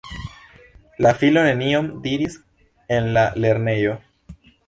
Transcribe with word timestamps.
La 1.05 1.11
filo 1.17 1.43
nenion 1.47 1.91
diris 2.07 2.39
en 2.97 3.13
la 3.19 3.27
lernejo. 3.47 3.93